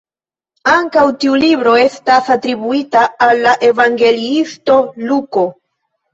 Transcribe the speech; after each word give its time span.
Ankaŭ 0.69 1.03
tiu 1.23 1.35
libro 1.43 1.73
estas 1.81 2.31
atribuita 2.37 3.05
al 3.27 3.43
la 3.45 3.53
evangeliisto 3.69 4.81
Luko. 5.07 5.47